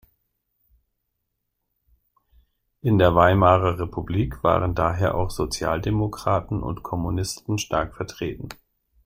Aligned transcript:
In 2.81 2.97
der 2.97 3.13
Weimarer 3.13 3.77
Republik 3.77 4.41
waren 4.43 4.73
daher 4.73 5.13
auch 5.13 5.29
Sozialdemokraten 5.29 6.63
und 6.63 6.81
Kommunisten 6.81 7.59
stark 7.59 7.93
vertreten. 7.93 8.49